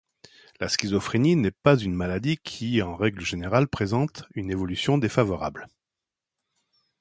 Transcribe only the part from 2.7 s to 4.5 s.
en règle générale présente une